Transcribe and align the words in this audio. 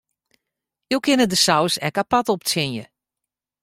Jo 0.91 0.97
kinne 1.05 1.25
de 1.31 1.37
saus 1.45 1.73
ek 1.87 1.95
apart 2.01 2.27
optsjinje. 2.35 2.85